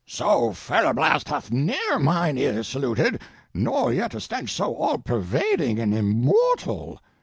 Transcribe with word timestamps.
So 0.07 0.51
fell 0.53 0.87
a 0.87 0.95
blast 0.95 1.29
hath 1.29 1.51
ne'er 1.51 1.99
mine 1.99 2.35
ears 2.35 2.67
saluted, 2.67 3.21
nor 3.53 3.93
yet 3.93 4.15
a 4.15 4.19
stench 4.19 4.51
so 4.51 4.75
all 4.75 4.97
pervading 4.97 5.77
and 5.77 5.93
immortal. 5.93 6.99